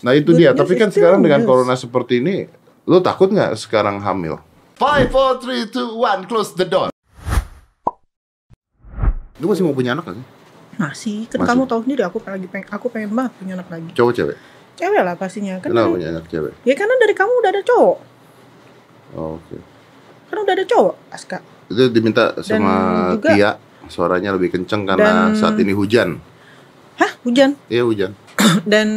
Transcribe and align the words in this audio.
Nah 0.00 0.12
itu 0.12 0.30
Good 0.30 0.38
dia. 0.38 0.50
Tapi 0.52 0.74
kan 0.74 0.88
sekarang 0.88 1.20
dengan 1.20 1.40
news. 1.40 1.48
corona 1.48 1.74
seperti 1.74 2.20
ini, 2.20 2.44
lu 2.84 3.00
takut 3.00 3.28
nggak 3.28 3.56
sekarang 3.56 4.00
hamil? 4.00 4.36
Five, 4.76 5.08
four, 5.08 5.40
three, 5.40 5.64
two, 5.66 5.96
one, 5.96 6.28
close 6.28 6.52
the 6.52 6.64
door. 6.64 6.92
Lu 9.36 9.48
masih 9.48 9.64
mau 9.64 9.72
punya 9.72 9.92
anak 9.92 10.04
gak 10.04 10.16
sih? 10.16 10.26
Masih, 10.76 11.18
kan 11.26 11.38
Masih. 11.38 11.48
kamu 11.50 11.62
tahu 11.64 11.80
sendiri 11.82 12.02
aku 12.04 12.20
lagi 12.22 12.46
pengen 12.46 12.68
aku 12.68 12.86
pengen 12.88 13.10
banget 13.10 13.32
punya 13.36 13.52
anak 13.56 13.68
lagi. 13.68 13.90
Cowok 13.92 14.12
cewek? 14.12 14.36
Cewek 14.76 15.00
lah 15.00 15.14
pastinya 15.14 15.56
kan. 15.56 15.72
Kenapa 15.72 15.80
dari- 15.82 15.94
punya 15.94 16.08
anak 16.12 16.24
cewek? 16.28 16.52
Ya 16.62 16.74
karena 16.74 16.94
dari 16.98 17.14
kamu 17.14 17.32
udah 17.34 17.50
ada 17.50 17.62
cowok. 17.62 17.96
Oh, 19.14 19.40
Oke. 19.40 19.56
Kan 20.26 20.36
udah 20.36 20.52
ada 20.52 20.64
cowok, 20.66 20.94
Aska. 21.08 21.38
Itu 21.66 21.88
diminta 21.88 22.36
sama 22.38 22.72
juga- 23.14 23.32
Tia, 23.32 23.50
suaranya 23.88 24.36
lebih 24.36 24.52
kenceng 24.52 24.84
karena 24.84 25.32
Dan- 25.32 25.36
saat 25.36 25.56
ini 25.56 25.72
hujan. 25.72 26.20
Hah, 26.96 27.12
hujan. 27.22 27.56
Iya 27.68 27.84
hujan. 27.84 28.12
Dan 28.68 28.88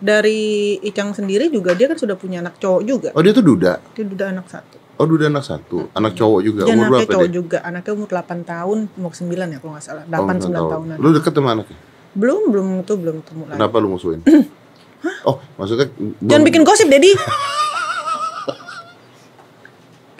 dari 0.00 0.40
Icang 0.80 1.12
sendiri 1.12 1.52
juga 1.52 1.76
dia 1.76 1.86
kan 1.86 2.00
sudah 2.00 2.16
punya 2.16 2.40
anak 2.40 2.56
cowok 2.56 2.82
juga. 2.82 3.08
Oh 3.12 3.20
dia 3.20 3.36
tuh 3.36 3.44
duda. 3.44 3.78
Dia 3.92 4.02
udah 4.02 4.28
anak 4.32 4.48
satu. 4.48 4.76
Oh 4.96 5.06
duda 5.08 5.28
anak 5.28 5.44
satu. 5.44 5.88
Anak 5.92 6.12
cowok 6.16 6.40
juga. 6.40 6.62
Dia 6.64 6.72
Umur 6.74 6.88
anaknya 6.88 7.04
berapa 7.04 7.12
cowok 7.12 7.28
deh? 7.28 7.34
juga. 7.36 7.58
Anaknya 7.64 7.92
umur 7.96 8.08
8 8.08 8.44
tahun, 8.44 8.78
mau 8.96 9.12
9 9.12 9.28
ya 9.28 9.58
kalau 9.60 9.72
nggak 9.76 9.84
salah. 9.84 10.04
8 10.04 10.12
Oh, 10.12 10.20
9 10.20 10.28
nggak 10.28 10.50
tahu. 10.56 10.72
tahunan. 10.72 10.96
Lu 11.00 11.08
deket 11.12 11.32
sama 11.32 11.48
anaknya? 11.52 11.78
Belum, 12.10 12.42
belum 12.50 12.66
itu 12.82 12.94
belum 12.96 13.16
ketemu 13.22 13.42
lagi. 13.46 13.56
Kenapa 13.60 13.74
lu 13.78 13.88
musuhin? 13.92 14.20
oh 15.28 15.36
maksudnya 15.56 15.86
Jangan 16.20 16.44
bikin 16.44 16.62
gosip, 16.64 16.88
Dedi. 16.88 17.12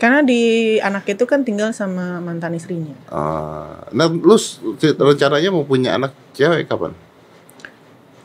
Karena 0.01 0.24
di 0.24 0.40
anak 0.80 1.04
itu 1.04 1.28
kan 1.28 1.45
tinggal 1.45 1.76
sama 1.76 2.24
mantan 2.24 2.56
istrinya. 2.56 2.96
Ah, 3.12 3.84
nah, 3.92 4.09
lu 4.09 4.32
rencananya 4.80 5.52
mau 5.52 5.68
punya 5.68 6.01
anak 6.01 6.16
cewek 6.32 6.65
kapan? 6.65 6.96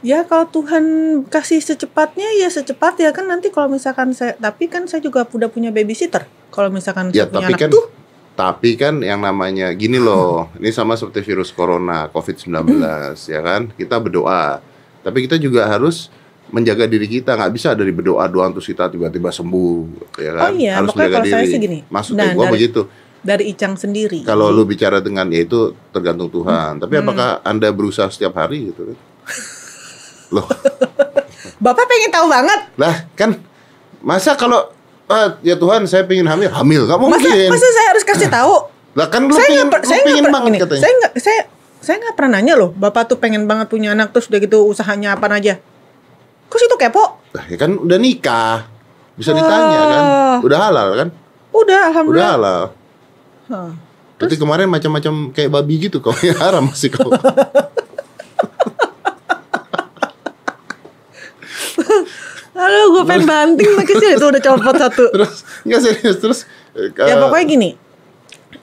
Ya 0.05 0.21
kalau 0.21 0.45
Tuhan 0.45 0.85
kasih 1.25 1.57
secepatnya 1.57 2.29
ya 2.37 2.45
secepat 2.45 3.01
ya 3.01 3.09
kan 3.09 3.25
nanti 3.25 3.49
kalau 3.49 3.73
misalkan 3.73 4.13
saya 4.13 4.37
tapi 4.37 4.69
kan 4.69 4.85
saya 4.85 5.01
juga 5.01 5.25
udah 5.25 5.49
punya 5.49 5.73
babysitter. 5.73 6.29
Kalau 6.53 6.69
misalkan 6.69 7.09
Ya 7.09 7.25
saya 7.25 7.33
punya 7.33 7.41
tapi 7.41 7.51
anak 7.51 7.59
kan 7.59 7.69
tuh 7.73 7.85
tapi 8.35 8.69
kan 8.75 8.99
yang 8.99 9.23
namanya 9.23 9.71
gini 9.71 9.95
loh, 9.95 10.51
ini 10.59 10.67
sama 10.67 10.93
seperti 10.93 11.23
virus 11.25 11.49
corona, 11.49 12.11
COVID-19 12.11 12.67
ya 13.25 13.39
kan. 13.39 13.71
Kita 13.71 13.95
berdoa. 13.97 14.59
Tapi 15.01 15.23
kita 15.23 15.39
juga 15.39 15.65
harus 15.65 16.11
menjaga 16.51 16.85
diri 16.85 17.07
kita, 17.07 17.33
nggak 17.33 17.49
bisa 17.49 17.73
dari 17.73 17.89
berdoa 17.89 18.27
doang 18.27 18.51
terus 18.51 18.67
kita 18.67 18.91
tiba-tiba 18.91 19.31
sembuh 19.31 19.79
ya 20.19 20.31
kan. 20.35 20.43
Oh 20.45 20.53
iya, 20.53 20.71
harus 20.77 20.91
makanya 20.91 21.01
menjaga 21.01 21.15
kalau 21.17 21.31
saya 21.31 21.41
diri. 21.41 21.49
sih 21.49 21.59
gini. 21.59 21.79
Maksudnya 21.87 22.21
Nah, 22.21 22.35
gua 22.35 22.43
dari- 22.45 22.53
begitu. 22.53 22.81
dari 23.25 23.43
Icang 23.49 23.73
sendiri. 23.73 24.19
Kalau 24.21 24.53
lu 24.53 24.67
bicara 24.67 25.01
dengan 25.01 25.25
ya 25.31 25.41
itu 25.41 25.73
tergantung 25.89 26.29
Tuhan. 26.29 26.77
Tapi 26.77 26.93
Hmm. 26.93 27.03
apakah 27.07 27.29
Anda 27.41 27.73
berusaha 27.73 28.05
setiap 28.11 28.37
hari 28.37 28.69
gitu 28.69 28.93
kan? 28.93 28.97
Loh, 30.35 30.45
Bapak 31.57 31.85
pengen 31.85 32.11
tahu 32.11 32.27
banget. 32.27 32.59
lah 32.75 33.07
kan 33.13 33.39
masa 33.99 34.35
kalau 34.35 34.67
ah, 35.07 35.39
ya 35.39 35.55
Tuhan 35.55 35.87
saya 35.87 36.03
pengen 36.03 36.27
hamil, 36.27 36.51
hamil 36.51 36.83
nggak 36.83 36.99
Masa 36.99 37.07
mungkin. 37.15 37.47
masa 37.49 37.67
saya 37.71 37.87
harus 37.89 38.03
kasih 38.03 38.27
tahu? 38.27 38.53
Lah 38.93 39.07
kan 39.07 39.23
lu 39.23 39.33
saya 39.33 39.47
pengen, 39.49 39.67
per- 39.67 39.81
lu 39.81 39.87
saya 39.87 39.97
nggak 39.97 40.09
pengen 40.11 40.25
banget 40.29 40.47
gini, 40.47 40.57
katanya. 40.59 40.81
Saya 40.81 40.93
nggak 40.93 41.13
saya 41.17 41.39
saya 41.79 41.95
nggak 41.99 42.15
pernah 42.15 42.31
nanya 42.35 42.53
loh. 42.55 42.69
Bapak 42.71 43.07
tuh 43.07 43.17
pengen 43.17 43.45
banget 43.45 43.67
punya 43.67 43.91
anak 43.91 44.11
terus 44.11 44.27
udah 44.27 44.39
gitu 44.39 44.65
usahanya 44.65 45.15
apa 45.15 45.25
aja. 45.31 45.57
Kok 46.45 46.57
situ 46.57 46.75
kepo? 46.75 47.03
Lah, 47.31 47.45
ya 47.47 47.55
kan 47.55 47.71
udah 47.73 47.97
nikah. 47.97 48.67
Bisa 49.15 49.31
ditanya 49.31 49.79
kan. 49.81 50.03
Ah. 50.03 50.37
Udah 50.39 50.59
halal 50.59 50.87
kan? 50.93 51.07
Udah, 51.07 51.55
Udah 51.55 51.79
alhamdulillah. 51.87 52.31
halal. 52.31 52.61
Hah. 53.47 53.71
Berarti 54.15 54.35
kemarin 54.35 54.67
macam-macam 54.67 55.13
kayak 55.31 55.49
babi 55.49 55.75
gitu 55.81 55.99
kau 55.99 56.11
ya 56.23 56.35
haram 56.37 56.67
masih 56.67 56.89
kau. 56.89 57.09
Aduh, 62.55 62.85
gue 62.95 63.03
pengen 63.03 63.27
banting 63.27 63.67
sih 63.83 64.15
itu 64.15 64.25
udah 64.25 64.41
copot 64.41 64.75
satu. 64.79 65.05
terus 65.11 65.43
enggak 65.67 65.81
serius 65.83 66.17
terus 66.23 66.39
eh, 66.71 66.87
Ya 67.03 67.19
pokoknya 67.19 67.45
gini, 67.45 67.69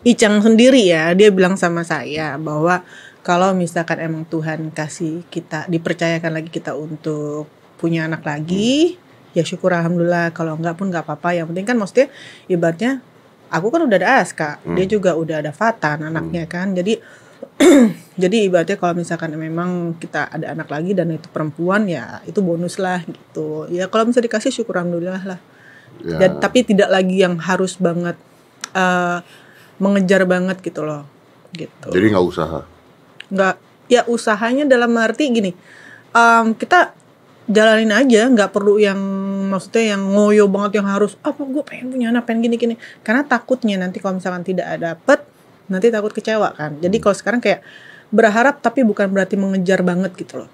Icang 0.02 0.41
sendiri 0.42 0.83
ya, 0.83 1.12
dia 1.12 1.29
bilang 1.29 1.55
sama 1.55 1.84
saya 1.84 2.34
bahwa 2.40 2.83
kalau 3.23 3.55
misalkan 3.55 4.02
emang 4.02 4.27
Tuhan 4.27 4.74
kasih 4.74 5.23
kita 5.30 5.70
dipercayakan 5.70 6.33
lagi 6.34 6.51
kita 6.51 6.74
untuk 6.74 7.46
punya 7.79 8.11
anak 8.11 8.27
lagi, 8.27 8.98
ya 9.30 9.46
syukur 9.46 9.70
alhamdulillah. 9.77 10.35
Kalau 10.35 10.58
enggak 10.58 10.74
pun 10.74 10.90
nggak 10.90 11.06
apa-apa. 11.06 11.39
Yang 11.39 11.55
penting 11.55 11.67
kan 11.68 11.77
maksudnya 11.79 12.08
ibaratnya 12.51 12.92
aku 13.52 13.68
kan 13.70 13.86
udah 13.86 13.98
ada 14.01 14.11
Aska, 14.24 14.58
dia 14.74 14.86
juga 14.89 15.14
udah 15.14 15.45
ada 15.45 15.52
Fatan 15.55 16.08
anaknya 16.08 16.48
kan. 16.51 16.74
Jadi 16.74 16.98
jadi 18.23 18.36
ibaratnya 18.48 18.77
kalau 18.77 18.95
misalkan 18.98 19.33
memang 19.34 19.96
kita 19.96 20.28
ada 20.28 20.52
anak 20.52 20.68
lagi 20.68 20.92
dan 20.92 21.14
itu 21.14 21.28
perempuan 21.33 21.89
ya 21.89 22.20
itu 22.28 22.42
bonus 22.45 22.77
lah 22.77 23.00
gitu. 23.06 23.70
Ya 23.73 23.89
kalau 23.89 24.11
bisa 24.11 24.20
dikasih 24.20 24.52
syukur 24.52 24.78
alhamdulillah 24.78 25.23
lah. 25.24 25.40
ya, 26.05 26.18
Dan 26.20 26.42
tapi 26.42 26.67
tidak 26.67 26.92
lagi 26.92 27.23
yang 27.23 27.39
harus 27.40 27.78
banget 27.80 28.17
eh 28.73 29.18
mengejar 29.83 30.23
banget 30.28 30.62
gitu 30.62 30.86
loh. 30.86 31.08
Gitu. 31.52 31.92
jadi 31.92 32.17
nggak 32.17 32.27
usaha. 32.33 32.64
nggak 33.28 33.55
ya 33.92 34.08
usahanya 34.08 34.64
dalam 34.64 34.96
arti 34.96 35.29
gini. 35.29 35.52
em, 36.17 36.56
kita 36.56 36.96
jalanin 37.48 37.92
aja, 37.92 38.29
nggak 38.29 38.56
perlu 38.56 38.80
yang 38.80 38.96
maksudnya 39.52 39.96
yang 39.96 40.02
ngoyo 40.17 40.48
banget 40.48 40.80
yang 40.80 40.89
harus 40.89 41.12
apa 41.20 41.44
gue 41.44 41.61
pengen 41.61 41.92
punya 41.92 42.08
anak 42.08 42.24
pengen 42.24 42.48
gini 42.48 42.56
gini. 42.56 42.74
Karena 43.05 43.20
takutnya 43.24 43.77
nanti 43.77 44.00
kalau 44.00 44.17
misalkan 44.17 44.44
tidak 44.44 44.64
ada 44.64 44.96
dapet 44.96 45.31
nanti 45.72 45.88
takut 45.88 46.12
kecewa 46.12 46.52
kan. 46.52 46.77
Jadi 46.78 47.00
kalau 47.00 47.16
sekarang 47.16 47.40
kayak 47.40 47.64
berharap 48.12 48.60
tapi 48.60 48.84
bukan 48.84 49.08
berarti 49.08 49.34
mengejar 49.34 49.80
banget 49.80 50.12
gitu 50.14 50.44
loh. 50.44 50.50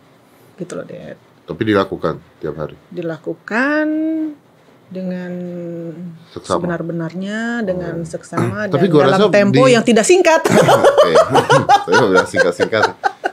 Gitu 0.54 0.72
loh, 0.72 0.86
Dad 0.86 1.18
Tapi 1.42 1.62
dilakukan 1.64 2.14
tiap 2.38 2.54
hari. 2.56 2.78
dilakukan 2.88 3.86
dengan 4.88 5.32
sebenar-benarnya 6.32 7.60
dengan 7.60 8.00
seksama 8.02 8.64
Tapi 8.72 8.86
dan 8.86 8.92
gua 8.92 9.02
dalam 9.04 9.20
rasa 9.20 9.34
tempo 9.34 9.62
di- 9.66 9.72
yang 9.74 9.84
tidak 9.84 10.06
singkat. 10.06 10.40
Nggak 11.88 12.08
bilang 12.08 12.28
singkat-singkat. 12.28 12.84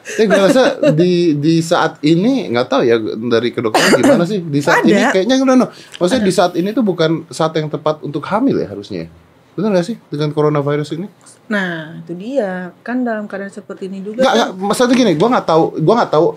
Tapi 0.06 0.30
gue 0.30 0.38
rasa 0.38 0.64
di 0.94 1.34
di 1.36 1.60
saat 1.60 1.98
ini 2.06 2.48
nggak 2.48 2.68
tahu 2.70 2.82
ya 2.86 2.96
dari 3.02 3.50
kedokteran 3.50 4.00
gimana 4.00 4.24
sih 4.24 4.38
di 4.38 4.62
saat 4.62 4.86
Ada. 4.86 4.92
ini 4.94 5.02
kayaknya 5.12 5.36
no, 5.42 5.58
no. 5.58 5.68
Maksudnya 5.98 6.24
di 6.24 6.32
saat 6.32 6.54
ini 6.56 6.70
tuh 6.72 6.86
bukan 6.86 7.26
saat 7.34 7.58
yang 7.58 7.68
tepat 7.68 8.06
untuk 8.06 8.22
hamil 8.30 8.56
ya 8.62 8.70
harusnya. 8.70 9.10
Benar 9.58 9.76
nggak 9.76 9.86
sih 9.88 9.98
dengan 10.08 10.30
coronavirus 10.32 10.94
ini? 10.96 11.10
Nah, 11.48 12.00
itu 12.02 12.14
dia. 12.14 12.74
Kan 12.82 13.06
dalam 13.06 13.26
keadaan 13.26 13.50
seperti 13.50 13.88
ini 13.88 14.02
juga 14.02 14.24
Nggak, 14.24 14.34
kan, 14.34 14.38
nggak. 14.38 14.50
Maksudnya 14.66 14.96
gini, 14.96 15.12
gue 15.14 15.28
nggak 15.30 15.48
tahu, 15.48 15.64
gue 15.78 15.94
nggak 15.96 16.12
tahu. 16.12 16.28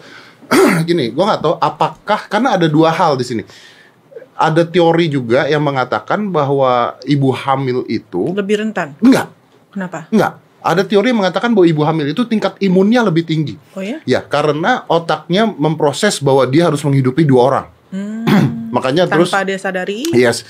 gini, 0.88 1.04
gue 1.12 1.24
nggak 1.24 1.42
tahu 1.44 1.54
apakah 1.60 2.20
karena 2.26 2.56
ada 2.56 2.66
dua 2.66 2.88
hal 2.88 3.16
di 3.16 3.24
sini. 3.24 3.42
Ada 4.38 4.62
teori 4.62 5.10
juga 5.10 5.50
yang 5.50 5.66
mengatakan 5.66 6.30
bahwa 6.30 6.94
ibu 7.02 7.34
hamil 7.34 7.82
itu 7.90 8.30
lebih 8.32 8.62
rentan. 8.62 8.94
enggak, 9.02 9.26
Kenapa? 9.74 10.06
enggak. 10.14 10.38
Ada 10.58 10.82
teori 10.86 11.10
yang 11.10 11.22
mengatakan 11.22 11.54
bahwa 11.54 11.66
ibu 11.66 11.82
hamil 11.86 12.06
itu 12.10 12.22
tingkat 12.26 12.54
imunnya 12.58 13.02
lebih 13.02 13.22
tinggi. 13.26 13.54
Oh 13.74 13.82
ya? 13.82 13.98
Ya, 14.06 14.20
karena 14.22 14.86
otaknya 14.86 15.46
memproses 15.46 16.18
bahwa 16.22 16.46
dia 16.46 16.66
harus 16.66 16.82
menghidupi 16.82 17.22
dua 17.26 17.42
orang. 17.50 17.66
Hmm, 17.90 18.70
Makanya 18.74 19.06
terus 19.10 19.30
tanpa 19.30 19.46
dia 19.46 19.58
sadari. 19.58 20.06
Yes. 20.14 20.42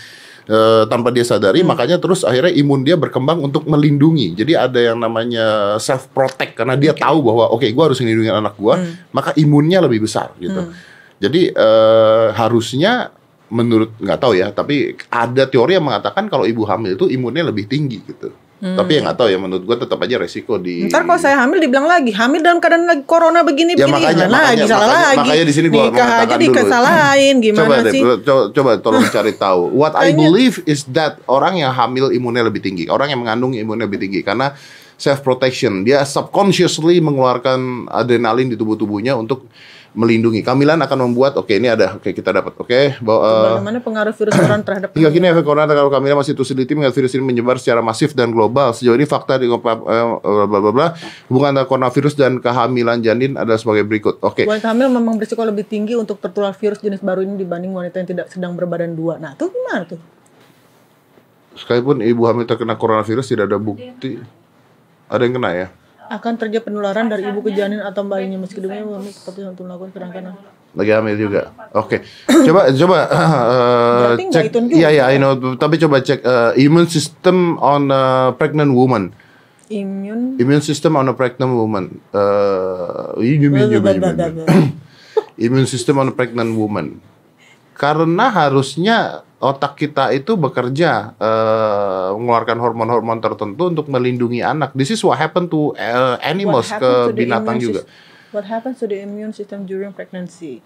Eh, 0.49 0.85
tanpa 0.89 1.13
dia 1.13 1.21
sadari, 1.29 1.61
makanya 1.61 2.01
terus 2.01 2.25
akhirnya 2.25 2.49
imun 2.57 2.81
dia 2.81 2.97
berkembang 2.97 3.37
untuk 3.45 3.69
melindungi. 3.69 4.33
Jadi 4.33 4.57
ada 4.57 4.81
yang 4.81 4.97
namanya 4.97 5.77
self 5.77 6.09
protect 6.17 6.57
karena 6.57 6.73
dia 6.73 6.97
tahu 6.97 7.21
bahwa 7.21 7.53
oke, 7.53 7.69
gua 7.77 7.93
harus 7.93 8.01
melindungi 8.01 8.33
anak 8.33 8.57
gua, 8.57 8.81
maka 9.13 9.37
imunnya 9.37 9.85
lebih 9.85 10.09
besar 10.09 10.33
gitu. 10.41 10.73
Jadi 11.21 11.53
eh, 11.53 12.27
harusnya 12.33 13.13
menurut 13.53 13.93
nggak 14.01 14.21
tahu 14.25 14.41
ya, 14.41 14.49
tapi 14.49 14.97
ada 15.13 15.45
teori 15.45 15.77
yang 15.77 15.85
mengatakan 15.85 16.33
kalau 16.33 16.49
ibu 16.49 16.65
hamil 16.65 16.97
itu 16.97 17.13
imunnya 17.13 17.45
lebih 17.45 17.69
tinggi 17.69 18.01
gitu. 18.09 18.33
Tapi 18.59 18.91
ya 18.91 19.01
nggak 19.07 19.15
tahu 19.15 19.29
ya, 19.31 19.39
menurut 19.39 19.63
gua 19.63 19.79
tetap 19.79 20.03
aja 20.03 20.19
resiko 20.19 20.59
di. 20.59 20.91
Ntar 20.91 21.07
kalau 21.07 21.15
saya 21.15 21.39
hamil 21.39 21.63
dibilang 21.63 21.87
lagi 21.87 22.11
hamil 22.11 22.43
dalam 22.43 22.59
keadaan 22.59 22.85
lagi 22.85 23.07
corona 23.07 23.41
begini 23.41 23.73
Ya, 23.73 23.87
begini 23.87 24.03
makanya- 24.03 24.27
Nah, 24.27 24.35
lagi 24.35 24.43
makanya- 24.59 24.67
salah 24.67 24.83
makanya- 24.83 25.07
lagi. 25.07 25.19
makanya 25.23 25.45
di 25.47 25.55
sini 25.55 25.67
gua 25.69 25.79
Nikah 25.79 25.87
aja 25.87 26.03
mengatakan 26.03 26.27
dulu. 26.29 26.45
dikesalahin 26.45 27.35
gimana 27.39 27.63
coba 27.63 27.77
deh, 27.79 27.93
sih? 27.95 28.03
coba, 28.03 28.43
coba 28.51 28.71
tolong 28.79 29.07
cari 29.15 29.33
tahu. 29.33 29.63
What 29.71 29.95
I 29.95 30.11
believe 30.11 30.59
is 30.65 30.83
that 30.91 31.23
orang 31.25 31.55
yang 31.57 31.71
hamil 31.71 32.11
imunnya 32.11 32.43
lebih 32.43 32.59
tinggi, 32.59 32.85
orang 32.87 33.09
yang 33.09 33.23
mengandung 33.23 33.55
imunnya 33.55 33.87
lebih 33.87 34.01
tinggi 34.01 34.21
karena 34.21 34.59
self 34.95 35.23
protection. 35.23 35.87
Dia 35.87 36.03
subconsciously 36.03 36.99
mengeluarkan 36.99 37.87
adrenalin 37.87 38.51
di 38.51 38.59
tubuh-tubuhnya 38.59 39.15
untuk 39.15 39.47
melindungi. 39.97 40.45
Kamilan 40.45 40.81
akan 40.85 41.09
membuat 41.09 41.37
oke 41.41 41.53
ini 41.53 41.69
ada 41.69 41.97
oke 41.97 42.13
kita 42.13 42.31
dapat 42.33 42.53
oke 42.57 43.01
bahwa 43.01 43.57
Bagaimana 43.57 43.79
pengaruh 43.81 44.15
virus 44.15 44.35
corona 44.37 44.63
terhadap 44.65 44.89
Hingga 44.93 45.11
kini 45.13 45.27
efek 45.33 45.45
corona 45.45 45.73
kalau 45.73 45.91
Kamila 45.93 46.21
masih 46.21 46.37
terus 46.37 46.51
teliti 46.53 46.77
mengingat 46.77 46.95
virus 46.97 47.13
ini 47.17 47.25
menyebar 47.25 47.57
secara 47.57 47.81
masif 47.81 48.13
dan 48.13 48.29
global. 48.31 48.77
Sejauh 48.77 48.97
ini 48.97 49.09
fakta 49.09 49.41
di 49.41 49.49
eh, 49.49 49.57
bla 49.57 50.45
bla 50.45 50.59
bla 50.61 50.73
bla 50.73 50.87
hubungan 51.31 51.57
antara 51.57 51.67
coronavirus 51.69 52.15
dan 52.19 52.33
kehamilan 52.43 53.01
janin 53.01 53.37
adalah 53.39 53.57
sebagai 53.57 53.89
berikut. 53.89 54.21
Oke. 54.21 54.45
Wanita 54.45 54.73
hamil 54.75 54.93
memang 54.93 55.17
berisiko 55.17 55.41
lebih 55.45 55.65
tinggi 55.65 55.97
untuk 55.97 56.21
tertular 56.21 56.53
virus 56.53 56.83
jenis 56.83 57.01
baru 57.01 57.25
ini 57.25 57.39
dibanding 57.41 57.73
wanita 57.73 58.03
yang 58.03 58.09
tidak 58.09 58.27
sedang 58.29 58.53
berbadan 58.59 58.93
dua. 58.93 59.17
Nah, 59.17 59.33
tuh 59.39 59.49
gimana 59.49 59.89
tuh? 59.89 60.01
Sekalipun 61.59 62.05
ibu 62.05 62.23
hamil 62.29 62.47
terkena 62.47 62.79
coronavirus 62.79 63.27
tidak 63.35 63.51
ada 63.51 63.59
bukti. 63.59 64.21
Ada 65.09 65.23
yang 65.25 65.35
kena 65.41 65.51
ya? 65.57 65.69
Akan 66.09 66.41
terjadi 66.41 66.65
penularan 66.65 67.07
dari 67.13 67.29
ibu 67.29 67.45
ke 67.45 67.53
janin 67.53 67.85
atau 67.85 68.05
bayinya 68.09 68.41
meski 68.41 68.59
demikian 68.65 68.89
kami 68.89 69.13
tetap 69.13 69.37
untuk 69.37 69.65
melakukan 69.69 69.93
sedangkan 69.93 70.25
Lagi 70.77 70.93
hamil 70.93 71.17
juga. 71.17 71.49
Oke. 71.73 72.05
Coba 72.29 72.69
coba 72.85 72.99
uh, 73.17 74.13
cek. 74.21 74.53
Iya 74.69 74.89
iya, 74.93 75.05
I 75.09 75.17
know. 75.17 75.57
Tapi 75.57 75.81
coba 75.81 76.05
cek 76.05 76.21
uh, 76.21 76.53
immune 76.61 76.89
system 76.93 77.57
on 77.59 77.89
a 77.89 78.37
pregnant 78.37 78.77
woman. 78.77 79.17
Immune. 79.69 80.37
Immune 80.41 80.65
system 80.65 80.97
on 80.97 81.09
a 81.09 81.15
pregnant 81.17 81.53
woman. 81.57 82.01
Uh, 82.13 83.17
immune, 83.21 83.69
immune, 83.69 83.81
immune, 83.81 84.17
immune. 84.17 84.49
immune 85.37 85.69
system 85.69 86.01
on 86.01 86.09
a 86.09 86.15
pregnant 86.15 86.57
woman. 86.57 87.01
Karena 87.79 88.27
harusnya 88.29 89.23
otak 89.39 89.79
kita 89.79 90.11
itu 90.11 90.35
bekerja 90.35 91.15
uh, 91.15 92.11
mengeluarkan 92.19 92.59
hormon-hormon 92.59 93.23
tertentu 93.23 93.71
untuk 93.71 93.87
melindungi 93.87 94.43
anak. 94.43 94.75
This 94.75 94.91
is 94.91 95.01
what 95.07 95.15
happened 95.15 95.47
to 95.49 95.79
uh, 95.79 96.19
animals 96.19 96.67
What 96.75 96.83
ke 96.83 96.91
to 97.07 97.15
binatang 97.15 97.63
juga. 97.63 97.87
What 98.35 98.51
happens 98.51 98.83
to 98.83 98.91
the 98.91 98.99
immune 98.99 99.31
system 99.31 99.63
during 99.63 99.95
pregnancy? 99.95 100.59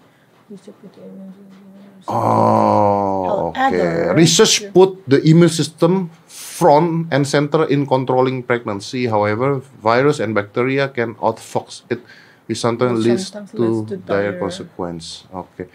Research 0.49 0.75
put 0.81 0.91
the 0.91 1.05
immune 1.05 1.31
system- 1.31 1.61
Oh, 2.09 3.53
oke. 3.53 3.55
However- 3.55 4.11
Research 4.17 4.73
put 4.73 4.99
the 5.05 5.23
immune 5.23 5.53
system 5.53 6.09
front 6.27 7.07
and 7.13 7.23
center 7.23 7.63
in 7.69 7.87
controlling 7.87 8.43
pregnancy. 8.43 9.07
However, 9.07 9.61
virus 9.79 10.19
and 10.19 10.35
bacteria 10.35 10.89
can 10.89 11.15
outfox 11.23 11.87
it, 11.87 12.03
which 12.49 12.59
sometimes 12.59 13.05
Which 13.05 13.21
leads 13.21 13.31
sometimes 13.31 13.53
to 13.53 13.61
leads 13.61 13.79
to 13.87 13.95
dire 14.01 14.35
dire- 14.35 14.41
consequence. 14.41 15.23
Oke. 15.31 15.69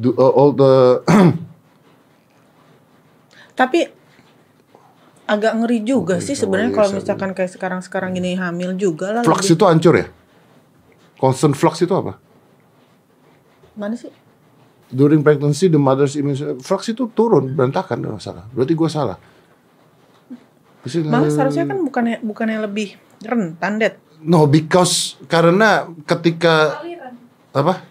Do 0.00 0.16
uh, 0.16 0.32
all 0.32 0.56
the 0.56 0.72
Tapi 3.60 3.80
agak 5.28 5.52
ngeri 5.62 5.84
juga 5.84 6.16
Mungkin 6.16 6.26
sih 6.26 6.34
sebenarnya 6.34 6.72
kalau 6.72 6.90
misalkan 6.96 7.30
kayak 7.36 7.52
sekarang-sekarang 7.54 8.16
gini 8.16 8.34
hamil 8.34 8.72
juga 8.74 9.14
lah. 9.14 9.22
flux 9.22 9.44
lebih- 9.44 9.54
itu 9.54 9.64
hancur 9.68 9.94
ya? 9.94 10.06
Constant 11.20 11.52
flux 11.52 11.84
itu 11.84 11.92
apa? 11.92 12.16
Mana 13.76 13.94
sih? 13.94 14.08
During 14.90 15.22
pregnancy, 15.22 15.70
the 15.70 15.78
mother's 15.78 16.18
immune 16.18 16.58
flux 16.58 16.90
itu 16.90 17.06
turun, 17.14 17.54
berantakan 17.54 18.02
kalau 18.02 18.16
nggak 18.18 18.24
salah. 18.24 18.44
Berarti 18.50 18.72
gua 18.74 18.90
salah. 18.90 19.18
It, 20.82 21.04
Malah 21.06 21.28
seharusnya 21.30 21.68
kan 21.68 21.78
bukannya 21.84 22.16
bukannya 22.24 22.58
lebih 22.64 22.96
rentan, 23.20 23.78
Det. 23.78 24.00
No, 24.24 24.48
because 24.48 25.20
karena 25.28 25.84
ketika 26.08 26.80
apa? 27.52 27.84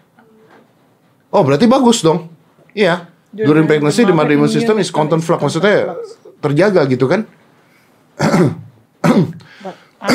Oh, 1.30 1.46
berarti 1.46 1.70
bagus 1.70 2.02
dong. 2.02 2.26
Iya. 2.74 3.06
During 3.30 3.46
During 3.46 3.66
pregnancy, 3.70 4.02
the 4.02 4.10
mother 4.10 4.34
immune 4.34 4.50
system 4.50 4.82
is 4.82 4.90
constant 4.90 5.22
system 5.22 5.38
flux. 5.38 5.38
Maksudnya 5.38 5.94
terjaga 6.42 6.82
gitu 6.90 7.06
kan? 7.06 7.22
Ah, 10.00 10.10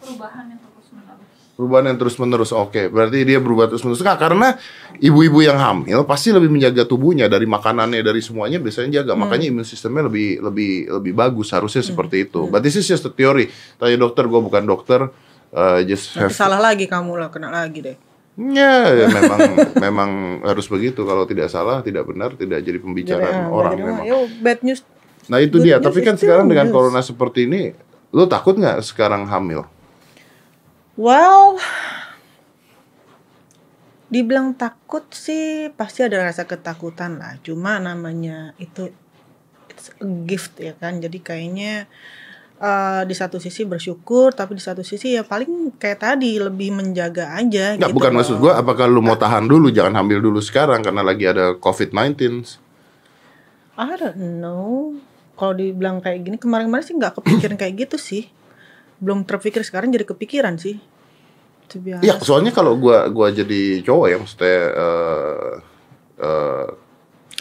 perubahan 0.00 0.48
yang 0.48 0.60
terus 0.64 0.88
menerus 0.88 1.28
Perubahan 1.52 1.84
yang 1.84 1.98
terus 2.00 2.16
menerus. 2.16 2.50
Oke, 2.56 2.88
berarti 2.88 3.28
dia 3.28 3.38
berubah 3.44 3.68
terus 3.68 3.84
menerus. 3.84 4.00
Nah, 4.00 4.16
karena 4.16 4.56
ibu-ibu 4.96 5.44
yang 5.44 5.60
hamil 5.60 6.08
pasti 6.08 6.32
lebih 6.32 6.48
menjaga 6.48 6.88
tubuhnya 6.88 7.28
dari 7.28 7.44
makanannya, 7.44 8.00
dari 8.00 8.24
semuanya 8.24 8.56
biasanya 8.56 9.04
jaga. 9.04 9.12
Makanya 9.12 9.52
imun 9.52 9.66
sistemnya 9.68 10.08
lebih 10.08 10.40
lebih 10.40 10.72
lebih 10.96 11.12
bagus. 11.12 11.52
Harusnya 11.52 11.84
seperti 11.84 12.24
itu. 12.32 12.48
But 12.48 12.64
this 12.64 12.80
is 12.80 12.88
just 12.88 13.04
a 13.04 13.12
theory. 13.12 13.52
Tanya 13.76 14.00
dokter, 14.00 14.24
gue 14.24 14.40
bukan 14.40 14.64
dokter. 14.64 15.12
Uh, 15.52 15.84
just 15.84 16.16
have 16.16 16.32
nanti 16.32 16.40
salah 16.40 16.56
lagi 16.56 16.88
kamu 16.88 17.12
lah 17.12 17.28
kena 17.28 17.52
lagi 17.52 17.84
deh. 17.84 17.96
Ya, 18.32 18.88
ya 18.96 19.06
memang 19.12 19.40
memang 19.76 20.10
harus 20.40 20.64
begitu. 20.64 21.04
Kalau 21.04 21.28
tidak 21.28 21.52
salah, 21.52 21.84
tidak 21.84 22.08
benar, 22.08 22.32
tidak 22.32 22.64
jadi 22.64 22.80
pembicaraan 22.80 23.44
ah, 23.44 23.52
orang 23.52 23.72
jadi, 23.76 23.82
memang. 23.84 24.04
Yo, 24.08 24.18
bad 24.40 24.60
news. 24.64 24.80
Nah 25.28 25.38
itu 25.38 25.60
good 25.60 25.68
dia. 25.68 25.76
news 25.76 25.84
Tapi 25.84 25.98
kan 26.00 26.16
sekarang 26.16 26.48
still 26.48 26.52
dengan 26.56 26.66
news. 26.72 26.74
corona 26.74 27.00
seperti 27.04 27.44
ini, 27.44 27.76
lo 28.08 28.24
takut 28.24 28.56
nggak 28.56 28.80
sekarang 28.80 29.28
hamil? 29.28 29.68
Well, 30.96 31.60
dibilang 34.08 34.56
takut 34.56 35.04
sih 35.12 35.68
pasti 35.72 36.00
ada 36.00 36.24
rasa 36.24 36.48
ketakutan 36.48 37.20
lah. 37.20 37.36
Cuma 37.44 37.76
namanya 37.84 38.56
itu 38.56 38.88
it's 39.68 39.92
a 40.00 40.08
gift 40.24 40.56
ya 40.56 40.72
kan. 40.80 41.04
Jadi 41.04 41.20
kayaknya 41.20 41.84
eh, 42.62 43.02
di 43.02 43.14
satu 43.18 43.42
sisi 43.42 43.66
bersyukur, 43.66 44.30
tapi 44.30 44.54
di 44.54 44.62
satu 44.62 44.86
sisi 44.86 45.18
ya 45.18 45.26
paling 45.26 45.74
kayak 45.82 45.98
tadi 45.98 46.38
lebih 46.38 46.70
menjaga 46.70 47.34
aja. 47.34 47.74
Nggak, 47.74 47.90
gitu 47.90 47.96
bukan 47.98 48.10
loh. 48.14 48.16
maksud 48.22 48.36
gua. 48.38 48.52
Apakah 48.62 48.86
lu 48.86 49.02
mau 49.02 49.18
tahan 49.18 49.50
dulu, 49.50 49.74
jangan 49.74 49.98
hamil 49.98 50.22
dulu 50.22 50.38
sekarang 50.38 50.80
karena 50.86 51.02
lagi 51.02 51.26
ada 51.26 51.58
COVID-19? 51.58 52.22
I 53.74 53.92
don't 53.98 54.38
know. 54.38 54.94
Kalau 55.34 55.58
dibilang 55.58 55.98
kayak 55.98 56.22
gini 56.22 56.36
kemarin-kemarin 56.38 56.86
sih 56.86 56.94
nggak 56.94 57.18
kepikiran 57.18 57.56
kayak 57.58 57.74
gitu 57.88 57.96
sih. 57.98 58.30
Belum 59.02 59.26
terpikir 59.26 59.66
sekarang 59.66 59.90
jadi 59.90 60.06
kepikiran 60.06 60.54
sih. 60.60 60.78
Iya, 62.04 62.20
soalnya 62.20 62.52
kalau 62.52 62.76
gua 62.76 63.08
gua 63.08 63.32
jadi 63.32 63.80
cowok 63.80 64.06
ya, 64.12 64.16
maksudnya 64.20 64.58
eh, 64.76 65.52
eh, 66.20 66.66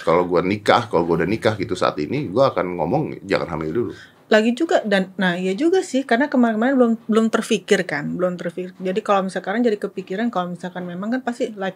kalau 0.07 0.23
gua 0.23 0.39
nikah, 0.39 0.87
kalau 0.87 1.03
gua 1.03 1.19
udah 1.19 1.29
nikah 1.29 1.59
gitu 1.59 1.75
saat 1.75 1.99
ini, 1.99 2.31
gua 2.31 2.55
akan 2.55 2.79
ngomong 2.79 3.03
jangan 3.27 3.59
hamil 3.59 3.71
dulu. 3.75 3.93
Lagi 4.31 4.55
juga 4.55 4.79
dan 4.87 5.11
nah 5.19 5.35
ya 5.35 5.51
juga 5.51 5.83
sih 5.83 6.07
karena 6.07 6.31
kemarin-kemarin 6.31 6.75
belum 6.79 6.91
belum 7.05 7.25
terfikir 7.27 7.83
kan 7.83 8.15
belum 8.15 8.39
terfikir 8.39 8.71
jadi 8.79 8.99
kalau 9.03 9.27
misalkan 9.27 9.59
jadi 9.59 9.75
kepikiran 9.75 10.31
kalau 10.31 10.55
misalkan 10.55 10.87
memang 10.87 11.11
kan 11.11 11.21
pasti 11.21 11.51
like 11.53 11.75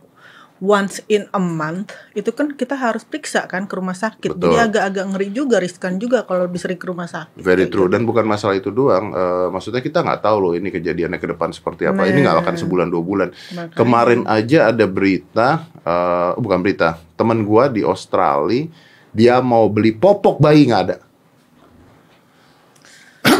once 0.63 1.04
in 1.12 1.28
a 1.30 1.42
month 1.42 1.92
itu 2.16 2.31
kan 2.31 2.56
kita 2.56 2.80
harus 2.80 3.04
periksa 3.04 3.44
kan 3.44 3.68
ke 3.68 3.75
rumah 3.75 3.92
sakit 3.92 4.31
Betul. 4.31 4.56
jadi 4.56 4.72
agak-agak 4.72 5.06
ngeri 5.12 5.28
juga 5.36 5.60
riskan 5.60 6.00
juga 6.00 6.24
kalau 6.24 6.48
lebih 6.48 6.63
sering 6.63 6.80
ke 6.80 6.88
rumah 6.88 7.12
sakit 7.12 7.44
Very 7.44 7.68
true 7.68 7.92
gitu. 7.92 7.92
dan 7.92 8.07
bukan 8.07 8.24
masalah 8.24 8.56
itu 8.56 8.72
doang. 8.72 9.12
Eh, 9.12 9.48
maksudnya 9.52 9.84
kita 9.84 10.00
nggak 10.00 10.24
tahu 10.24 10.38
loh 10.40 10.54
ini 10.56 10.72
kejadiannya 10.72 11.19
ke 11.19 11.28
depan 11.28 11.52
seperti 11.52 11.84
apa. 11.84 12.07
Ini 12.07 12.24
nggak 12.24 12.48
akan 12.48 12.56
Nah. 12.56 12.62
sebulan 12.63 12.88
dua 12.88 13.04
bulan. 13.04 13.30
Makanya. 13.52 13.75
Kemarin 13.75 14.22
aja 14.31 14.72
ada 14.72 14.86
berita, 14.88 15.48
eh, 15.84 16.31
bukan 16.40 16.60
berita, 16.63 17.04
teman 17.19 17.44
gua 17.44 17.68
di 17.68 17.84
Australia 17.84 18.72
dia 19.12 19.40
mau 19.44 19.68
beli 19.68 19.92
popok 19.92 20.40
bayi 20.40 20.72
nggak 20.72 20.81
ada. 20.88 20.96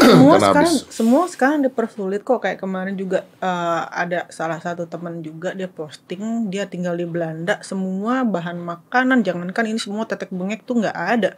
Semua 0.06 0.34
Karena 0.36 0.46
sekarang 0.46 0.74
habis. 0.78 0.94
semua 0.94 1.22
sekarang 1.26 1.58
dipersulit 1.66 2.20
kok. 2.22 2.38
Kayak 2.42 2.58
kemarin 2.62 2.94
juga 2.94 3.26
eh, 3.42 3.82
ada 3.90 4.30
salah 4.30 4.62
satu 4.62 4.86
teman 4.86 5.20
juga 5.20 5.52
dia 5.52 5.66
posting 5.66 6.46
dia 6.46 6.64
tinggal 6.70 6.94
di 6.94 7.06
Belanda 7.08 7.58
semua 7.60 8.22
bahan 8.22 8.56
makanan 8.62 9.26
jangankan 9.26 9.66
ini 9.66 9.80
semua 9.82 10.06
tetek 10.06 10.30
bengek 10.30 10.62
tuh 10.64 10.78
nggak 10.80 10.96
ada. 10.96 11.30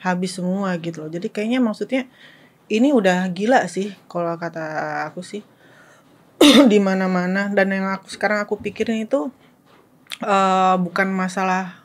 Habis 0.00 0.40
semua 0.40 0.72
gitu 0.80 1.04
loh. 1.04 1.10
Jadi 1.12 1.28
kayaknya 1.28 1.60
maksudnya 1.60 2.08
ini 2.70 2.94
udah 2.94 3.26
gila 3.34 3.66
sih 3.66 3.92
kalau 4.06 4.36
kata 4.36 4.62
aku 5.10 5.20
sih. 5.24 5.42
Di 6.72 6.78
mana-mana. 6.80 7.52
Dan 7.52 7.72
yang 7.72 7.90
aku 7.90 8.08
sekarang 8.08 8.40
aku 8.44 8.56
pikirin 8.60 9.04
itu 9.04 9.28
eh, 10.24 10.74
bukan 10.80 11.08
masalah 11.12 11.80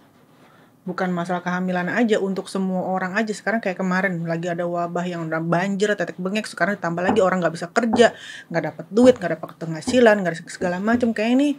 bukan 0.86 1.10
masalah 1.10 1.42
kehamilan 1.42 1.90
aja 1.90 2.22
untuk 2.22 2.46
semua 2.46 2.86
orang 2.86 3.18
aja. 3.18 3.34
Sekarang 3.34 3.58
kayak 3.58 3.82
kemarin 3.82 4.22
lagi 4.24 4.54
ada 4.54 4.70
wabah 4.70 5.04
yang 5.04 5.26
udah 5.26 5.42
banjir 5.42 5.90
tetek 5.98 6.22
bengek 6.22 6.46
sekarang 6.46 6.78
ditambah 6.78 7.02
lagi 7.02 7.20
orang 7.26 7.42
nggak 7.42 7.56
bisa 7.58 7.68
kerja 7.74 8.14
nggak 8.54 8.64
dapat 8.72 8.86
duit 8.94 9.18
nggak 9.18 9.34
dapat 9.42 9.50
penghasilan 9.58 10.16
nggak 10.22 10.46
segala 10.46 10.78
macam 10.78 11.12
kayak 11.12 11.32
ini 11.36 11.50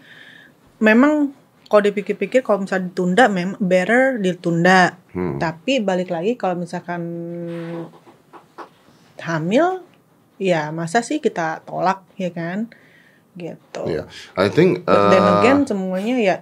memang 0.79 1.35
kalau 1.67 1.83
dipikir-pikir 1.83 2.47
kalau 2.47 2.63
misalnya 2.63 2.95
ditunda 2.95 3.25
memang 3.27 3.59
better 3.59 4.23
ditunda. 4.23 4.95
Hmm. 5.17 5.41
tapi 5.41 5.81
balik 5.81 6.13
lagi 6.13 6.37
kalau 6.37 6.61
misalkan 6.61 7.01
hamil 9.17 9.81
ya 10.37 10.69
masa 10.69 11.01
sih 11.01 11.19
kita 11.19 11.67
tolak 11.67 12.07
ya 12.15 12.31
kan? 12.31 12.71
Gitu. 13.37 13.83
Ya, 13.89 14.09
I 14.37 14.49
think 14.53 14.85
But 14.85 15.13
then 15.13 15.25
eh, 15.25 15.35
again 15.41 15.59
semuanya 15.65 16.17
ya 16.21 16.37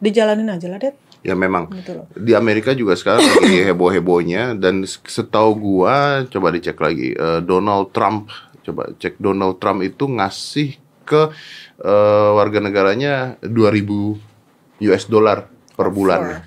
dijalanin 0.00 0.48
aja 0.48 0.68
lah 0.68 0.80
det 0.80 0.96
ya 1.20 1.34
memang. 1.36 1.68
Gitu 1.72 1.92
loh. 1.96 2.06
Di 2.12 2.32
Amerika 2.36 2.72
juga 2.72 2.96
sekarang 2.96 3.24
lagi 3.24 3.62
heboh-hebohnya 3.68 4.56
dan 4.56 4.84
setahu 4.86 5.50
gua 5.56 6.24
coba 6.28 6.52
dicek 6.52 6.78
lagi 6.80 7.12
eh, 7.16 7.40
Donald 7.44 7.92
Trump 7.92 8.32
coba 8.60 8.92
cek 9.00 9.16
Donald 9.16 9.56
Trump 9.56 9.80
itu 9.80 10.04
ngasih 10.04 10.76
ke 11.08 11.32
eh, 11.80 12.30
warga 12.36 12.60
negaranya 12.60 13.40
2000 13.42 14.84
US 14.84 15.04
dollar 15.08 15.48
per 15.76 15.88
bulan. 15.92 16.44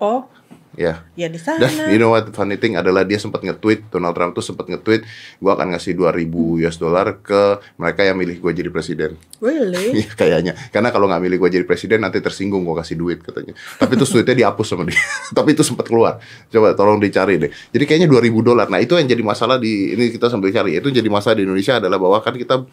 Oh 0.00 0.39
ya. 0.78 1.02
Ya 1.18 1.28
di 1.30 1.40
sana. 1.40 1.62
Dan 1.62 1.90
you 1.90 1.98
know 1.98 2.14
what 2.14 2.26
funny 2.34 2.58
thing 2.60 2.78
adalah 2.78 3.02
dia 3.02 3.18
sempat 3.18 3.42
nge-tweet 3.42 3.90
Donald 3.90 4.14
Trump 4.14 4.32
tuh 4.34 4.44
sempat 4.44 4.70
nge-tweet 4.70 5.02
gua 5.42 5.58
akan 5.58 5.74
ngasih 5.74 5.96
2000 5.98 6.62
US 6.66 6.76
dollar 6.78 7.18
ke 7.22 7.58
mereka 7.80 8.06
yang 8.06 8.16
milih 8.18 8.38
gua 8.38 8.52
jadi 8.54 8.70
presiden. 8.70 9.18
Really? 9.40 9.92
Iya 10.00 10.12
kayaknya. 10.14 10.52
Karena 10.70 10.92
kalau 10.92 11.08
nggak 11.08 11.22
milih 11.24 11.36
gue 11.40 11.50
jadi 11.60 11.66
presiden 11.66 12.04
nanti 12.04 12.20
tersinggung 12.20 12.62
gue 12.62 12.76
kasih 12.76 12.96
duit 12.96 13.24
katanya. 13.24 13.56
Tapi 13.80 13.96
itu 13.96 14.04
tweetnya 14.06 14.36
dihapus 14.46 14.66
sama 14.68 14.84
dia. 14.86 15.00
Tapi 15.36 15.56
itu 15.56 15.64
sempat 15.64 15.88
keluar. 15.88 16.20
Coba 16.52 16.76
tolong 16.76 17.00
dicari 17.00 17.40
deh. 17.40 17.50
Jadi 17.72 17.84
kayaknya 17.88 18.08
2000 18.08 18.46
dolar 18.46 18.66
nah 18.68 18.78
itu 18.78 18.94
yang 18.96 19.08
jadi 19.08 19.22
masalah 19.24 19.56
di 19.56 19.96
ini 19.96 20.12
kita 20.12 20.28
sambil 20.28 20.52
cari. 20.52 20.76
Itu 20.76 20.92
jadi 20.92 21.08
masalah 21.08 21.34
di 21.40 21.48
Indonesia 21.48 21.80
adalah 21.80 21.98
bahwa 21.98 22.20
kan 22.20 22.36
kita 22.36 22.64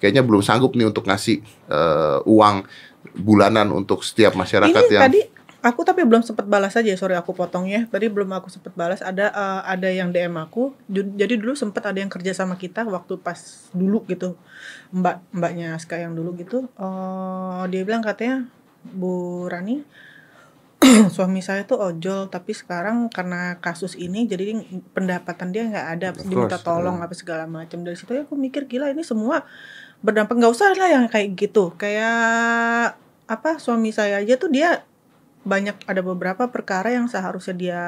kayaknya 0.00 0.24
belum 0.24 0.42
sanggup 0.42 0.74
nih 0.74 0.88
untuk 0.88 1.04
ngasih 1.06 1.44
eh, 1.70 2.18
uang 2.24 2.64
bulanan 3.14 3.70
untuk 3.70 4.02
setiap 4.02 4.34
masyarakat 4.34 4.82
ini 4.88 4.94
yang 4.96 5.04
tadi 5.06 5.20
aku 5.64 5.80
tapi 5.80 6.04
belum 6.04 6.20
sempat 6.20 6.44
balas 6.44 6.76
aja 6.76 6.92
sorry 6.94 7.16
aku 7.16 7.32
potong 7.32 7.64
ya. 7.64 7.88
Tadi 7.88 8.12
belum 8.12 8.28
aku 8.36 8.52
sempat 8.52 8.76
balas 8.76 9.00
ada 9.00 9.32
eh, 9.32 9.62
ada 9.64 9.88
yang 9.88 10.12
DM 10.12 10.36
aku. 10.36 10.76
Jadi 10.92 11.40
dulu 11.40 11.56
sempat 11.56 11.88
ada 11.88 11.96
yang 11.96 12.12
kerja 12.12 12.36
sama 12.36 12.60
kita 12.60 12.84
waktu 12.84 13.16
pas 13.16 13.40
dulu 13.72 14.04
gitu. 14.04 14.36
Mbak 14.92 15.32
mbaknya 15.32 15.80
Aska 15.80 15.96
yang 15.96 16.12
dulu 16.12 16.36
gitu. 16.36 16.68
Eh 16.76 17.62
dia 17.72 17.80
bilang 17.88 18.04
katanya 18.04 18.44
Bu 18.84 19.48
Rani 19.48 19.80
suami 21.14 21.40
saya 21.40 21.64
tuh 21.64 21.80
ojol 21.80 22.28
tapi 22.28 22.52
sekarang 22.52 23.08
karena 23.08 23.56
kasus 23.56 23.96
ini 23.96 24.28
jadi 24.28 24.60
pendapatan 24.92 25.48
dia 25.48 25.64
nggak 25.64 25.88
ada 25.96 26.08
Of 26.12 26.28
diminta 26.28 26.60
course, 26.60 26.66
tolong 26.68 27.00
yeah. 27.00 27.08
apa 27.08 27.14
segala 27.16 27.44
macam 27.48 27.80
dari 27.80 27.96
situ 27.96 28.12
ya 28.12 28.28
aku 28.28 28.36
mikir 28.36 28.68
gila 28.68 28.92
ini 28.92 29.00
semua 29.00 29.48
berdampak. 30.04 30.36
Nggak 30.36 30.52
usah 30.52 30.76
lah 30.76 30.90
yang 30.92 31.08
kayak 31.08 31.32
gitu. 31.40 31.72
Kayak 31.80 33.00
apa 33.24 33.56
suami 33.56 33.88
saya 33.88 34.20
aja 34.20 34.36
tuh 34.36 34.52
dia 34.52 34.84
banyak 35.44 35.76
ada 35.84 36.00
beberapa 36.00 36.48
perkara 36.48 36.88
yang 36.88 37.04
seharusnya 37.04 37.52
dia 37.52 37.80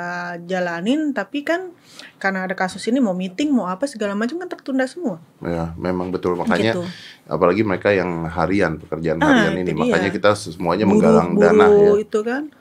jalanin 0.45 1.11
tapi 1.11 1.41
kan 1.41 1.73
karena 2.17 2.45
ada 2.45 2.53
kasus 2.53 2.85
ini 2.85 3.01
mau 3.01 3.13
meeting 3.13 3.49
mau 3.49 3.65
apa 3.65 3.89
segala 3.89 4.13
macam 4.13 4.37
kan 4.37 4.49
tertunda 4.49 4.85
semua 4.85 5.17
Ya, 5.41 5.73
memang 5.75 6.13
betul 6.13 6.37
makanya 6.37 6.77
gitu. 6.77 6.85
apalagi 7.25 7.65
mereka 7.65 7.91
yang 7.91 8.29
harian 8.29 8.77
pekerjaan 8.77 9.19
Ah, 9.19 9.33
harian 9.33 9.57
ini 9.59 9.73
makanya 9.73 10.13
kita 10.13 10.37
semuanya 10.37 10.85
Buruh- 10.85 11.01
menggalang 11.01 11.29
dana 11.35 11.67
ya. 11.67 11.93
itu 11.97 12.21
kan 12.21 12.53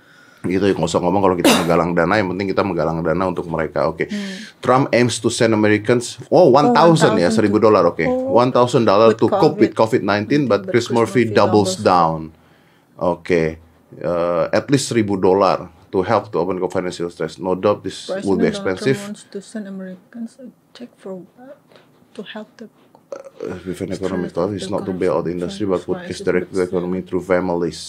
Gitu 0.46 0.62
ya 0.62 0.78
nggak 0.78 0.86
usah 0.86 1.02
ngomong 1.02 1.26
kalau 1.26 1.36
kita 1.36 1.50
menggalang 1.58 1.92
dana 1.92 2.14
yang 2.16 2.30
penting 2.30 2.54
kita 2.54 2.62
menggalang 2.62 3.02
dana 3.02 3.24
untuk 3.26 3.50
mereka. 3.50 3.90
Oke. 3.90 4.06
Hmm. 4.06 4.38
Trump 4.62 4.94
aims 4.94 5.18
to 5.18 5.34
send 5.34 5.58
Americans 5.58 6.22
oh 6.30 6.54
1000 6.54 7.18
ya 7.18 7.34
1000 7.34 7.50
dolar 7.58 7.82
oke. 7.82 8.06
Oh. 8.06 8.30
1000 8.38 8.86
dollar 8.86 9.10
With 9.10 9.18
to 9.18 9.28
cope 9.28 9.58
with 9.58 9.74
COVID. 9.74 10.06
COVID-19 10.06 10.46
but 10.46 10.62
But 10.62 10.70
Chris 10.70 10.86
Chris 10.86 10.94
Murphy 10.94 11.26
Murphy 11.26 11.34
doubles 11.34 11.74
doubles 11.74 11.82
down. 11.82 12.20
Oke. 12.96 13.58
Uh, 14.04 14.50
at 14.52 14.68
least 14.72 14.92
1000 14.92 15.22
dolar 15.22 15.70
to 15.92 16.04
help 16.04 16.32
to 16.32 16.40
open 16.40 16.60
financial 16.68 17.10
stress. 17.10 17.40
No 17.40 17.56
doubt 17.56 17.84
this 17.84 18.12
will 18.28 18.36
be 18.36 18.52
President 18.52 18.52
Donald 18.52 18.56
Trump 18.56 18.68
expensive. 18.68 19.00
wants 19.00 19.24
to 19.32 19.40
send 19.42 19.68
Americans 19.68 20.36
a 20.44 20.52
check 20.76 20.90
for 21.00 21.24
what? 21.40 21.56
to 22.16 22.24
help 22.24 22.50
the 22.58 22.68
Uh, 23.16 23.56
with 23.64 23.80
an 23.86 23.94
economic 23.94 24.32
thought, 24.34 24.52
it's 24.52 24.68
not 24.68 24.84
to 24.84 24.92
bail 24.92 25.22
out 25.22 25.30
the 25.30 25.32
industry 25.32 25.64
but 25.70 25.80
put 25.86 26.04
cash 26.04 26.20
direct 26.26 26.52
the 26.52 26.66
economy 26.66 27.00
through 27.06 27.22
families. 27.22 27.80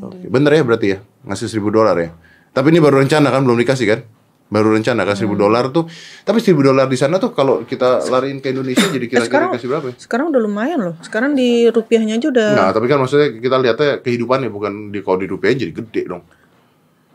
Oke. 0.00 0.26
Bener 0.26 0.50
ya 0.58 0.62
berarti 0.64 0.96
ya 0.96 0.98
ngasih 1.28 1.60
1000 1.60 1.70
dolar 1.70 1.94
ya. 2.00 2.10
Tapi 2.50 2.72
ini 2.72 2.80
baru 2.82 2.98
rencana 3.04 3.30
kan 3.30 3.44
belum 3.46 3.60
dikasih 3.62 3.86
kan? 3.86 4.00
Baru 4.50 4.74
rencana 4.74 5.06
kan 5.06 5.14
1000 5.14 5.30
dolar 5.32 5.70
tuh. 5.70 5.86
Tapi 6.20 6.42
1000 6.42 6.58
dolar 6.60 6.90
di 6.90 6.98
sana 6.98 7.16
tuh 7.16 7.30
kalau 7.30 7.62
kita 7.62 8.02
lariin 8.04 8.38
ke 8.38 8.50
Indonesia 8.50 8.82
jadi 8.84 9.06
kira-kira 9.06 9.24
sekarang- 9.24 9.50
dikasih 9.54 9.68
berapa 9.70 9.86
ya? 9.86 9.94
sekarang 9.96 10.26
udah 10.28 10.40
lumayan 10.42 10.80
loh 10.82 10.94
sekarang 11.00 11.32
di 11.32 11.70
rupiahnya 11.70 12.18
aja 12.18 12.28
udah 12.28 12.50
Nah, 12.52 12.68
tapi 12.70 12.84
kan 12.84 12.98
maksudnya 12.98 13.30
kita 13.32 13.56
lihatnya 13.56 13.90
kehidupannya 14.00 14.50
bukan 14.50 14.90
di 14.90 14.98
kalau 15.00 15.16
di 15.16 15.26
rupiah 15.26 15.54
jadi 15.54 15.70
gede 15.70 16.02
dong. 16.04 16.22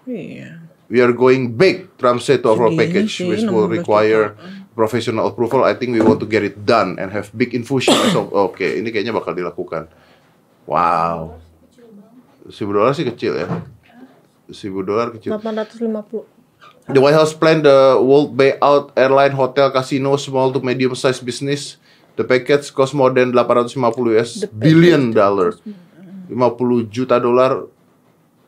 iya 0.07 0.63
We 0.85 1.01
are 1.01 1.11
going 1.11 1.49
big, 1.51 1.97
Trump 1.97 2.21
said 2.21 2.39
to 2.39 2.47
overall 2.47 2.69
Segini 2.69 2.79
package, 2.79 3.11
sih, 3.11 3.25
which 3.25 3.41
will 3.43 3.65
16 3.65 3.73
require 3.75 4.37
professional 4.71 5.25
approval. 5.25 5.65
I 5.65 5.73
think 5.73 5.91
we 5.91 5.99
want 5.99 6.21
to 6.21 6.29
get 6.29 6.39
it 6.39 6.61
done 6.61 6.95
and 6.95 7.09
have 7.09 7.33
big 7.33 7.51
infusion. 7.51 7.97
So, 8.13 8.29
oke, 8.29 8.61
ini 8.61 8.93
kayaknya 8.93 9.09
bakal 9.09 9.33
dilakukan. 9.33 9.89
Wow, 10.63 11.41
seribu 12.47 12.77
dolar 12.77 12.93
sih 12.93 13.01
kecil 13.03 13.33
ya. 13.33 13.49
Seribu 14.47 14.85
dolar 14.85 15.09
kecil. 15.09 15.33
850 15.33 16.34
The 16.85 17.01
White 17.01 17.17
House 17.17 17.33
planned 17.33 17.65
the 17.65 17.97
world 17.97 18.37
buyout 18.37 18.93
airline, 18.93 19.33
hotel, 19.33 19.73
casino, 19.73 20.15
small 20.21 20.53
to 20.53 20.61
medium 20.61 20.93
sized 20.93 21.25
business. 21.25 21.81
The 22.15 22.23
package 22.23 22.69
cost 22.71 22.93
more 22.93 23.09
than 23.11 23.33
850 23.33 23.75
US 24.15 24.45
billion 24.53 25.11
dollar. 25.11 25.57
50 26.29 26.89
juta 26.93 27.17
dolar 27.17 27.67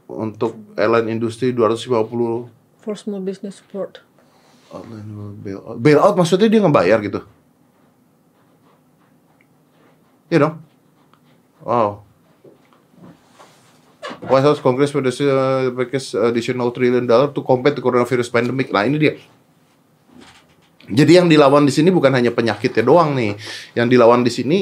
untuk 0.08 0.56
airline 0.80 1.12
industri 1.12 1.52
250 1.52 2.50
for 2.80 2.96
small 2.96 3.20
business 3.20 3.60
support 3.60 4.00
Outline 4.74 5.08
will 5.16 5.36
bail 5.36 5.60
out. 5.64 5.78
Bail 5.80 6.00
out 6.04 6.16
maksudnya 6.20 6.52
dia 6.52 6.60
ngebayar 6.60 7.00
gitu? 7.00 7.24
Iya 10.28 10.38
dong. 10.44 10.56
Wow. 11.64 12.07
White 14.28 14.46
House 14.46 14.60
Congress 14.60 14.92
for 14.92 15.00
the 15.00 15.12
uh, 15.12 16.28
additional 16.28 16.70
trillion 16.76 17.08
dollar 17.08 17.32
to 17.32 17.42
combat 17.42 17.74
the 17.74 17.84
coronavirus 17.84 18.28
pandemic. 18.28 18.70
Nah 18.70 18.84
ini 18.84 18.98
dia. 19.00 19.14
Jadi 20.88 21.20
yang 21.20 21.28
dilawan 21.28 21.68
di 21.68 21.74
sini 21.76 21.92
bukan 21.92 22.16
hanya 22.16 22.32
penyakitnya 22.32 22.84
doang 22.84 23.12
nih. 23.16 23.36
Yang 23.76 23.88
dilawan 23.92 24.24
di 24.24 24.32
sini 24.32 24.58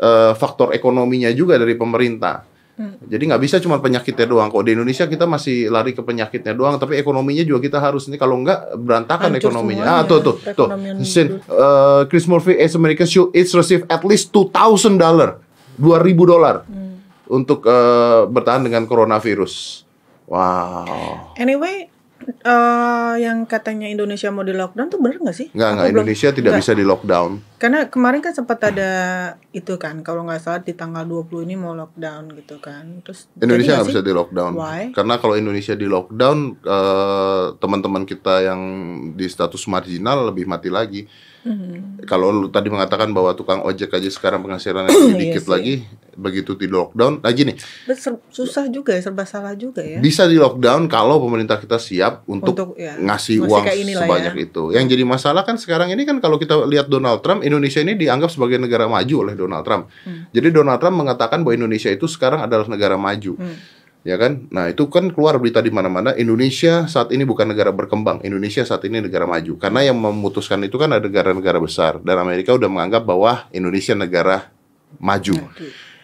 eh, 0.00 0.32
faktor 0.32 0.72
ekonominya 0.72 1.28
juga 1.36 1.60
dari 1.60 1.76
pemerintah. 1.76 2.48
Jadi 2.76 3.24
nggak 3.32 3.40
bisa 3.40 3.56
cuma 3.60 3.80
penyakitnya 3.80 4.28
doang. 4.28 4.52
Kok 4.52 4.64
di 4.64 4.76
Indonesia 4.76 5.08
kita 5.08 5.24
masih 5.24 5.72
lari 5.72 5.96
ke 5.96 6.04
penyakitnya 6.04 6.52
doang, 6.52 6.76
tapi 6.76 7.00
ekonominya 7.00 7.40
juga 7.40 7.64
kita 7.64 7.80
harus 7.80 8.04
ini 8.08 8.20
kalau 8.20 8.36
nggak 8.44 8.76
berantakan 8.76 9.32
Hancur 9.32 9.48
ekonominya. 9.52 9.84
semuanya. 9.84 10.00
Ah 10.00 10.08
tuh 10.08 10.20
tuh 10.20 10.36
tuh. 10.52 10.68
Sin, 11.04 11.40
eh, 11.40 12.02
Chris 12.08 12.28
Murphy 12.28 12.56
as 12.56 12.76
American 12.76 13.08
should 13.08 13.32
each 13.36 13.52
receive 13.56 13.84
at 13.88 14.04
least 14.04 14.32
2000 14.32 14.96
dollar, 15.00 15.40
2000 15.80 16.24
dolar 16.24 16.64
untuk 17.28 17.62
eh, 17.62 18.22
bertahan 18.24 18.62
dengan 18.62 18.84
coronavirus. 18.84 19.84
Wow. 20.26 21.30
anyway 21.36 21.86
eh 22.42 23.14
yang 23.16 23.44
katanya 23.44 23.86
Indonesia 23.86 24.26
mau 24.28 24.42
di 24.42 24.50
lockdown 24.50 24.88
tuh 24.88 24.98
bener 24.98 25.20
nggak 25.20 25.36
sih 25.36 25.48
Nggak, 25.52 25.70
nggak 25.70 25.84
belum- 25.84 25.94
Indonesia 26.02 26.28
tidak 26.30 26.42
nggak. 26.48 26.62
bisa 26.64 26.72
di 26.72 26.82
lockdown. 26.82 27.30
Karena 27.56 27.78
kemarin 27.86 28.20
kan 28.20 28.32
sempat 28.32 28.58
ada 28.64 28.90
itu 29.50 29.76
kan, 29.76 30.00
kalau 30.00 30.24
nggak 30.24 30.40
salah 30.40 30.58
di 30.58 30.72
tanggal 30.72 31.04
20 31.04 31.44
ini 31.44 31.54
mau 31.54 31.72
lockdown 31.72 32.34
gitu 32.34 32.58
kan. 32.58 33.00
Terus 33.00 33.30
Indonesia 33.36 33.78
nggak 33.78 33.88
bisa 33.88 34.02
di 34.02 34.12
lockdown. 34.12 34.52
Why? 34.52 34.82
Karena 34.90 35.14
kalau 35.16 35.34
Indonesia 35.34 35.72
di 35.72 35.86
lockdown, 35.86 36.38
eh, 36.58 37.44
teman-teman 37.56 38.02
kita 38.02 38.42
yang 38.42 38.60
di 39.12 39.26
status 39.26 39.62
marginal 39.66 40.26
lebih 40.26 40.44
mati 40.44 40.68
lagi. 40.68 41.06
Hmm. 41.46 42.02
Kalau 42.02 42.28
lu 42.28 42.50
tadi 42.50 42.66
mengatakan 42.66 43.10
bahwa 43.10 43.30
tukang 43.32 43.62
ojek 43.62 43.88
aja 43.88 44.10
sekarang 44.10 44.42
penghasilannya 44.42 44.90
lebih 44.90 45.06
Iya 45.08 45.20
dikit 45.22 45.42
sih. 45.42 45.50
lagi, 45.50 45.74
begitu 46.12 46.52
di 46.52 46.66
lockdown, 46.66 47.20
nah 47.20 47.30
gini, 47.30 47.54
Bet- 47.84 47.96
ser- 47.96 48.18
susah 48.26 48.66
juga 48.66 48.90
ya, 48.90 49.00
serba 49.00 49.22
salah 49.22 49.54
juga 49.54 49.78
ya. 49.78 49.98
bisa 49.98 50.26
di 50.26 50.34
lockdown 50.34 50.86
kalau 50.86 51.18
pemerintah 51.18 51.54
kita 51.56 51.78
siap 51.78 52.26
untuk, 52.26 52.50
Untuk, 52.52 52.68
ya, 52.74 52.98
ngasih 52.98 53.42
uang 53.42 53.62
sebanyak 53.62 54.34
ya. 54.34 54.42
itu. 54.42 54.62
Yang 54.70 54.84
jadi 54.90 55.04
masalah 55.04 55.42
kan 55.42 55.54
sekarang 55.54 55.88
ini 55.88 56.02
kan 56.02 56.18
kalau 56.18 56.34
kita 56.34 56.66
lihat 56.66 56.86
Donald 56.86 57.22
Trump, 57.22 57.40
Indonesia 57.40 57.78
ini 57.78 57.94
dianggap 57.94 58.28
sebagai 58.28 58.58
negara 58.58 58.86
maju 58.86 59.14
oleh 59.22 59.34
Donald 59.34 59.62
Trump. 59.62 59.86
Hmm. 60.02 60.26
Jadi 60.30 60.48
Donald 60.50 60.76
Trump 60.76 60.98
mengatakan 60.98 61.46
bahwa 61.46 61.54
Indonesia 61.54 61.88
itu 61.88 62.04
sekarang 62.04 62.42
adalah 62.42 62.66
negara 62.66 62.96
maju. 62.96 63.38
Hmm. 63.38 63.56
Ya 64.06 64.14
kan? 64.14 64.46
Nah, 64.54 64.70
itu 64.70 64.86
kan 64.86 65.10
keluar 65.10 65.34
berita 65.42 65.58
di 65.58 65.74
mana-mana 65.74 66.14
Indonesia 66.14 66.86
saat 66.86 67.10
ini 67.10 67.26
bukan 67.26 67.50
negara 67.50 67.74
berkembang. 67.74 68.22
Indonesia 68.22 68.62
saat 68.62 68.86
ini 68.86 69.02
negara 69.02 69.26
maju. 69.26 69.58
Karena 69.58 69.82
yang 69.82 69.98
memutuskan 69.98 70.62
itu 70.62 70.78
kan 70.78 70.94
ada 70.94 71.02
negara-negara 71.10 71.58
besar 71.58 71.98
dan 71.98 72.22
Amerika 72.22 72.54
udah 72.54 72.70
menganggap 72.70 73.02
bahwa 73.02 73.50
Indonesia 73.50 73.98
negara 73.98 74.46
maju. 75.02 75.34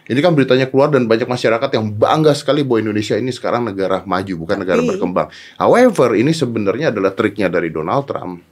Ini 0.03 0.19
kan 0.19 0.35
beritanya 0.35 0.67
keluar 0.67 0.91
dan 0.91 1.07
banyak 1.07 1.31
masyarakat 1.31 1.79
yang 1.79 1.95
bangga 1.95 2.35
sekali 2.35 2.67
bahwa 2.67 2.91
Indonesia 2.91 3.15
ini 3.15 3.31
sekarang 3.31 3.71
negara 3.71 4.03
maju, 4.03 4.33
bukan 4.35 4.57
negara 4.59 4.83
Tapi- 4.83 4.89
berkembang. 4.91 5.27
However, 5.55 6.19
ini 6.19 6.35
sebenarnya 6.35 6.91
adalah 6.91 7.15
triknya 7.15 7.47
dari 7.47 7.71
Donald 7.71 8.03
Trump. 8.03 8.43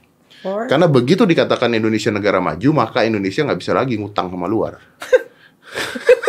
Or, 0.48 0.64
Karena 0.64 0.88
begitu 0.88 1.28
dikatakan 1.28 1.76
Indonesia 1.76 2.08
negara 2.08 2.40
maju, 2.40 2.68
maka 2.72 3.04
Indonesia 3.04 3.44
nggak 3.44 3.60
bisa 3.60 3.76
lagi 3.76 4.00
ngutang 4.00 4.32
sama 4.32 4.48
luar. 4.48 4.80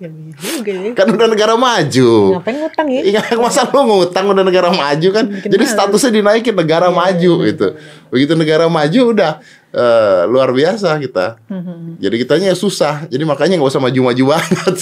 ya 0.00 0.08
iya 0.08 0.32
juga 0.40 0.72
ya. 0.72 0.90
Kan 0.96 1.06
udah 1.12 1.28
negara 1.28 1.54
maju. 1.54 2.10
Ngapain 2.34 2.56
ngutang 2.56 2.88
ya? 2.88 3.00
Iya, 3.04 3.20
masa 3.44 3.68
lu 3.68 3.80
ngutang 3.84 4.26
udah 4.26 4.40
negara 4.40 4.72
maju 4.72 5.08
kan? 5.12 5.24
Bikin 5.28 5.50
Jadi 5.52 5.64
statusnya 5.68 6.10
dinaikin 6.10 6.56
negara 6.56 6.88
Iya, 6.88 6.96
maju 6.96 7.32
iya, 7.38 7.48
gitu. 7.52 7.66
Begitu 8.08 8.32
negara 8.32 8.64
maju 8.66 9.00
udah 9.12 9.32
eh, 9.70 10.20
luar 10.24 10.50
biasa 10.50 10.96
kita. 10.98 11.36
Hmm. 11.46 12.00
Jadi 12.00 12.16
kitanya 12.16 12.56
susah. 12.56 13.04
Jadi 13.06 13.22
makanya 13.22 13.60
nggak 13.60 13.70
usah 13.70 13.78
maju-maju 13.78 14.22
banget. 14.32 14.74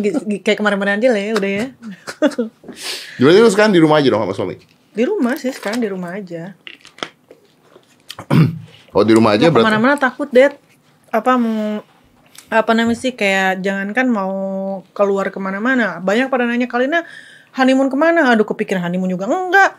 Gi- 0.00 0.40
kayak 0.40 0.56
kemarin-kemarin 0.56 1.02
aja 1.02 1.08
lah 1.10 1.20
ya 1.20 1.32
udah 1.34 1.50
ya. 1.50 1.66
Jadi 3.18 3.38
lu 3.42 3.50
sekarang 3.50 3.74
di 3.74 3.82
rumah 3.82 3.98
aja 3.98 4.08
dong 4.08 4.22
sama 4.22 4.32
suami. 4.32 4.56
Di 4.94 5.02
rumah 5.02 5.34
sih 5.34 5.50
sekarang 5.50 5.82
di 5.82 5.90
rumah 5.90 6.14
aja. 6.14 6.54
Oh 8.94 9.02
di 9.02 9.10
rumah 9.10 9.34
aja 9.34 9.50
berarti. 9.50 9.58
ke 9.58 9.66
mana-mana 9.66 9.98
takut 9.98 10.30
deh 10.30 10.54
apa 11.10 11.34
mau 11.34 11.82
apa 12.54 12.70
namanya 12.70 12.94
sih 12.94 13.18
kayak 13.18 13.66
jangankan 13.66 14.06
mau 14.06 14.34
keluar 14.94 15.34
ke 15.34 15.42
mana-mana 15.42 15.98
banyak 15.98 16.30
pada 16.30 16.46
nanya 16.46 16.70
Kalina 16.70 17.02
honeymoon 17.58 17.90
ke 17.90 17.98
mana 17.98 18.30
aduh 18.30 18.46
kepikiran 18.46 18.86
honeymoon 18.86 19.10
juga 19.10 19.26
enggak 19.26 19.74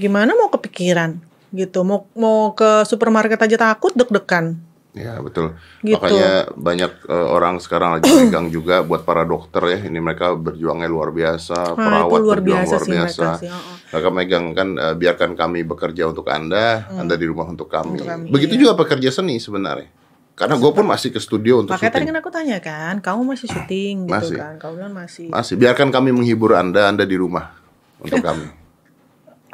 gimana 0.00 0.32
mau 0.32 0.48
kepikiran 0.48 1.20
gitu 1.52 1.84
mau 1.84 2.08
mau 2.16 2.56
ke 2.56 2.88
supermarket 2.88 3.36
aja 3.36 3.56
takut 3.72 3.92
deg-degan 3.92 4.56
Ya 4.96 5.20
betul. 5.20 5.52
Gitu. 5.84 5.92
Makanya 5.92 6.56
banyak 6.56 6.92
eh, 7.04 7.28
orang 7.28 7.60
sekarang 7.60 8.00
lagi 8.00 8.08
pegang 8.16 8.48
juga 8.48 8.80
buat 8.80 9.04
para 9.04 9.28
dokter 9.28 9.60
ya. 9.76 9.78
Ini 9.84 10.00
mereka 10.00 10.32
berjuangnya 10.32 10.88
luar 10.88 11.12
biasa. 11.12 11.76
Nah, 11.76 12.08
perawat 12.08 12.20
luar 12.24 12.40
berjuang 12.40 12.64
biasa 12.64 12.72
luar 12.72 12.80
sih 12.80 12.92
biasa. 12.96 13.20
mereka 13.20 13.40
sih. 13.44 13.48
Mereka 13.92 14.08
megang 14.08 14.44
kan 14.56 14.68
eh, 14.80 14.94
biarkan 14.96 15.30
kami 15.36 15.68
bekerja 15.68 16.08
untuk 16.08 16.24
anda, 16.32 16.88
anda 16.96 17.12
di 17.12 17.28
rumah 17.28 17.44
untuk 17.44 17.68
kami. 17.68 17.84
Hmm. 17.84 17.96
Untuk 18.00 18.08
kami, 18.08 18.26
Begitu 18.32 18.54
iya. 18.56 18.60
juga 18.64 18.72
pekerja 18.72 19.12
seni 19.12 19.36
sebenarnya. 19.36 19.92
Karena 20.36 20.60
gue 20.60 20.68
pun 20.68 20.84
masih 20.84 21.08
ke 21.08 21.16
studio 21.16 21.64
untuk 21.64 21.72
makanya 21.72 21.96
tadi 21.96 22.04
syuting. 22.04 22.12
kan 22.12 22.20
aku 22.20 22.30
tanya 22.30 22.58
kan 22.60 22.94
kamu 23.00 23.20
masih 23.24 23.46
syuting 23.48 23.94
gitu 24.04 24.12
Masih. 24.12 24.36
kan 24.36 24.54
kamu 24.60 24.72
bilang 24.76 24.92
masih 24.94 25.26
Masih 25.32 25.54
biarkan 25.56 25.88
kami 25.88 26.12
menghibur 26.12 26.52
anda, 26.52 26.92
anda 26.92 27.08
di 27.08 27.16
rumah 27.16 27.56
untuk 27.98 28.20
kami. 28.20 28.44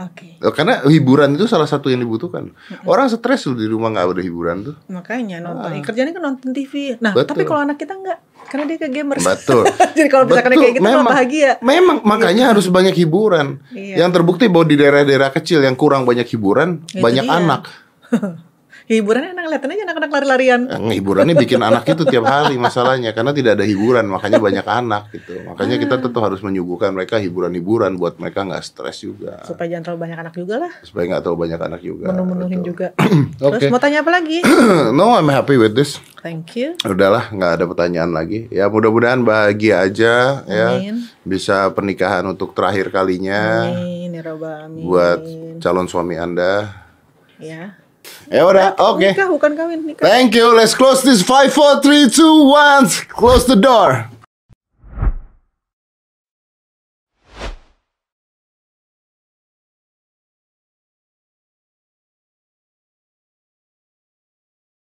Oke. 0.03 0.41
Oh, 0.43 0.51
Karena 0.51 0.83
hiburan 0.83 1.39
itu 1.39 1.47
salah 1.47 1.69
satu 1.69 1.87
yang 1.87 2.03
dibutuhkan. 2.03 2.51
Orang 2.83 3.07
stres 3.07 3.47
loh 3.47 3.55
di 3.55 3.71
rumah 3.71 3.95
nggak 3.95 4.19
ada 4.19 4.23
hiburan 4.25 4.57
tuh. 4.67 4.75
Makanya 4.91 5.39
nonton. 5.39 5.71
Eh, 5.79 5.85
kerjanya 5.85 6.11
kan 6.11 6.23
nonton 6.33 6.51
TV. 6.51 6.99
Nah, 6.99 7.15
Betul. 7.15 7.29
tapi 7.31 7.43
kalau 7.47 7.61
anak 7.63 7.77
kita 7.79 7.95
enggak, 7.95 8.19
karena 8.51 8.65
dia 8.67 8.79
ke 8.81 8.89
gamers. 8.91 9.23
Betul. 9.23 9.63
Jadi 9.95 10.09
kalau 10.11 10.25
Betul, 10.27 10.43
kayak 10.59 10.75
gitu 10.75 10.83
malah 10.83 11.07
bahagia. 11.07 11.51
Memang 11.63 12.03
makanya 12.03 12.51
harus 12.51 12.67
banyak 12.67 12.97
hiburan. 12.99 13.63
Iya. 13.71 14.03
Yang 14.03 14.11
terbukti 14.19 14.51
bahwa 14.51 14.67
di 14.67 14.77
daerah-daerah 14.81 15.31
kecil 15.31 15.63
yang 15.63 15.79
kurang 15.79 16.03
banyak 16.03 16.27
hiburan, 16.27 16.83
Itu 16.91 16.99
banyak 16.99 17.23
dia. 17.29 17.39
anak. 17.39 17.63
Hiburannya 18.93 19.33
enak 19.33 19.47
liatin 19.49 19.73
aja 19.73 19.83
anak-anak 19.89 20.11
lari-larian. 20.13 20.61
Yang 20.69 21.01
hiburannya 21.01 21.33
bikin 21.35 21.61
anak 21.61 21.89
itu 21.89 22.05
tiap 22.05 22.25
hari 22.25 22.61
masalahnya 22.61 23.11
karena 23.11 23.33
tidak 23.33 23.57
ada 23.57 23.65
hiburan, 23.65 24.05
makanya 24.05 24.37
banyak 24.37 24.67
anak 24.67 25.09
gitu. 25.11 25.33
Makanya 25.49 25.77
kita 25.81 25.95
Ah. 25.97 26.03
tetap 26.05 26.21
harus 26.21 26.41
menyuguhkan 26.41 26.93
mereka 26.93 27.17
hiburan-hiburan 27.17 27.97
buat 27.97 28.21
mereka 28.21 28.45
nggak 28.45 28.61
stres 28.61 29.01
juga. 29.01 29.41
Supaya 29.43 29.73
jangan 29.73 29.85
terlalu 29.89 30.01
banyak 30.05 30.19
anak 30.21 30.35
juga 30.37 30.55
lah. 30.61 30.73
Supaya 30.85 31.05
nggak 31.09 31.23
terlalu 31.25 31.39
banyak 31.41 31.61
anak 31.63 31.81
juga. 31.81 32.05
Menu-menuhin 32.07 32.61
Betul. 32.61 32.69
juga. 32.69 32.87
Oke. 33.49 33.57
Terus 33.57 33.73
mau 33.73 33.81
tanya 33.81 33.99
apa 34.05 34.11
lagi? 34.13 34.39
no, 34.99 35.17
I'm 35.17 35.33
happy 35.33 35.57
with 35.57 35.73
this. 35.73 35.97
Thank 36.21 36.55
you. 36.55 36.77
Udahlah, 36.85 37.33
nggak 37.33 37.53
ada 37.57 37.65
pertanyaan 37.67 38.13
lagi. 38.13 38.47
Ya 38.49 38.69
mudah-mudahan 38.69 39.25
bahagia 39.25 39.83
aja 39.83 40.45
ya. 40.45 40.69
Amin. 40.77 41.09
Bisa 41.25 41.67
pernikahan 41.73 42.23
untuk 42.23 42.53
terakhir 42.53 42.93
kalinya 42.93 43.67
Amin 43.67 44.13
ya 44.13 44.23
Alamin. 44.23 44.85
buat 44.85 45.21
calon 45.59 45.89
suami 45.89 46.15
Anda. 46.15 46.85
ya. 47.41 47.82
Ya 48.29 48.45
udah, 48.45 48.77
oke. 48.79 49.13
Nikah 49.13 49.29
bukan 49.29 49.53
kawin, 49.57 49.85
nikah. 49.85 50.05
Thank 50.05 50.35
you. 50.37 50.53
Let's 50.53 50.75
close 50.75 51.03
this 51.03 51.23
5 51.25 51.53
4 51.53 51.81
3 51.81 52.09
2 52.13 52.49
1. 53.09 53.09
Close 53.13 53.45
the 53.49 53.57
door. 53.57 54.12